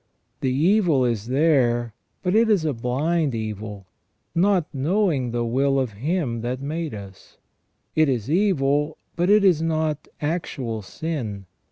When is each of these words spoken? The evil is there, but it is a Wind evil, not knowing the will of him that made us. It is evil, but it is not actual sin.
The 0.39 0.51
evil 0.51 1.05
is 1.05 1.27
there, 1.27 1.93
but 2.23 2.33
it 2.35 2.49
is 2.49 2.65
a 2.65 2.73
Wind 2.73 3.35
evil, 3.35 3.85
not 4.33 4.65
knowing 4.73 5.29
the 5.29 5.45
will 5.45 5.79
of 5.79 5.91
him 5.91 6.41
that 6.41 6.59
made 6.59 6.95
us. 6.95 7.37
It 7.95 8.09
is 8.09 8.27
evil, 8.27 8.97
but 9.15 9.29
it 9.29 9.43
is 9.43 9.61
not 9.61 10.07
actual 10.19 10.81
sin. 10.81 11.45